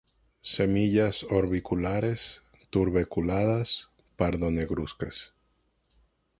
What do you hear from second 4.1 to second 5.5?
pardo-negruzcas.